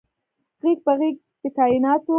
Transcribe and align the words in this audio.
غیږ 0.61 0.79
په 0.85 0.91
غیږ 0.99 1.15
د 1.41 1.43
کائیناتو 1.57 2.09